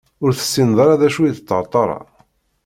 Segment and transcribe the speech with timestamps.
[0.23, 1.99] Ur tessineḍ ara d acu i d ṭerṭara?